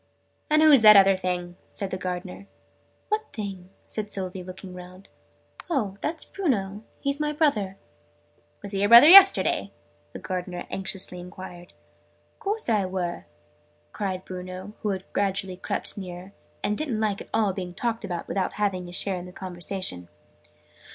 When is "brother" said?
7.33-7.77, 8.89-9.07